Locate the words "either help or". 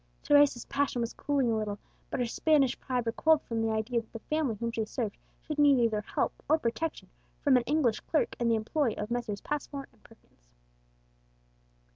5.77-6.57